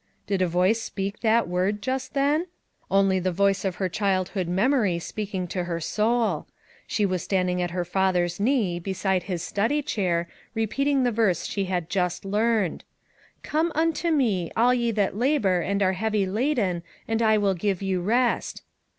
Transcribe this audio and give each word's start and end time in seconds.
Did 0.25 0.41
a 0.41 0.47
voice 0.47 0.81
speak 0.81 1.19
that 1.19 1.47
word 1.47 1.79
just 1.79 2.15
then? 2.15 2.47
Only 2.89 3.19
the 3.19 3.31
voice 3.31 3.63
of 3.63 3.75
her 3.75 3.87
childhood 3.87 4.47
memory 4.47 4.97
speaking 4.97 5.45
to 5.49 5.65
her 5.65 5.79
souL 5.79 6.47
She 6.87 7.05
was 7.05 7.21
standing 7.21 7.61
at 7.61 7.69
her 7.69 7.85
father's 7.85 8.39
knee 8.39 8.79
beside 8.79 9.21
his 9.21 9.43
study 9.43 9.83
chair 9.83 10.27
repeating 10.55 11.03
the 11.03 11.11
verse 11.11 11.45
she 11.45 11.65
had 11.65 11.87
just 11.87 12.25
learned: 12.25 12.83
"Come 13.43 13.71
nnto 13.73 14.11
me 14.11 14.49
all 14.57 14.73
ye 14.73 14.89
that 14.89 15.17
labor 15.17 15.61
and 15.61 15.83
are 15.83 15.93
heavy 15.93 16.25
laden 16.25 16.81
and 17.07 17.21
I 17.21 17.37
will 17.37 17.53
give 17.53 17.83
you 17.83 18.01
rest." 18.01 18.63